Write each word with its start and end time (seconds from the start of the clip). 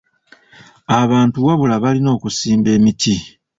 Abantu 1.01 1.37
wabula 1.45 1.75
balina 1.83 2.09
okusimba 2.17 2.69
emiti. 2.77 3.15